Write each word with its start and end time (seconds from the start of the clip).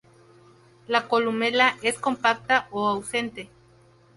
La 0.87 1.07
columela 1.07 1.77
es 1.83 1.99
compacta 1.99 2.67
o 2.71 2.87
ausente. 2.87 3.51